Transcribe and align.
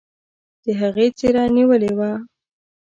د 0.63 0.65
هغې 0.81 1.07
څيره 1.17 1.43
نيولې 1.55 1.91
وه. 1.97 2.11